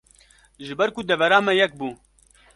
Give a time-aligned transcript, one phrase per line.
[0.65, 1.89] ji ber ku devera me yek bû